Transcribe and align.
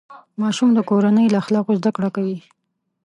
ماشوم 0.41 0.69
د 0.73 0.79
کورنۍ 0.89 1.25
له 1.31 1.37
اخلاقو 1.43 1.77
زده 1.79 1.89
کړه 1.95 2.09
کوي. 2.15 2.37